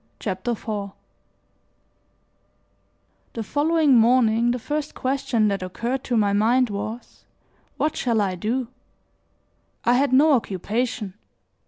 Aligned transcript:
CHAPTER 0.19 0.53
IV 0.53 0.93
THE 3.33 3.43
following 3.43 3.95
morning 3.95 4.49
the 4.49 4.57
first 4.57 4.95
question 4.95 5.47
that 5.49 5.61
occurred 5.61 6.03
to 6.05 6.17
my 6.17 6.33
mind 6.33 6.71
was: 6.71 7.25
"What 7.77 7.95
shall 7.95 8.19
I 8.19 8.33
do?" 8.33 8.69
I 9.85 9.93
had 9.93 10.11
no 10.11 10.31
occupation. 10.33 11.13